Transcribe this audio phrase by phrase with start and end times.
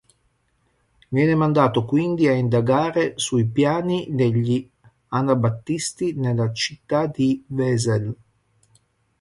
[1.09, 4.67] Venne mandato quindi a indagare sui piani degli
[5.09, 8.15] anabattisti nella città di Wesel.